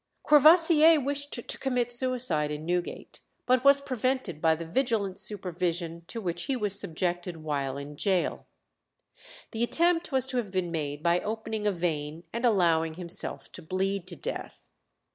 [0.23, 6.19] Courvoisier wished to commit suicide in Newgate, but was prevented by the vigilant supervision to
[6.19, 8.47] which he was subjected while in gaol.
[9.51, 13.61] The attempt was to have been made by opening a vein and allowing himself to
[13.61, 14.55] bleed to death.